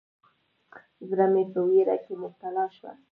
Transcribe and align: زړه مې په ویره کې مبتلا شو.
زړه 1.09 1.25
مې 1.33 1.43
په 1.53 1.59
ویره 1.69 1.95
کې 2.03 2.13
مبتلا 2.21 2.65
شو. 2.77 2.91